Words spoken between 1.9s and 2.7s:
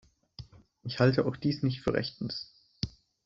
rechtens.